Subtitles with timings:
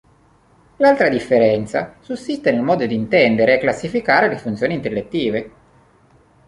[0.77, 5.51] L'altra differenza sussiste nel modo di intendere e classificare le funzioni intellettive.